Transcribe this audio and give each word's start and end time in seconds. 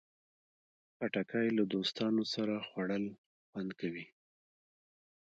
خټکی 0.95 1.47
له 1.57 1.63
دوستانو 1.73 2.23
سره 2.33 2.53
خوړل 2.67 3.05
خوند 3.47 3.71
کوي. 3.79 4.05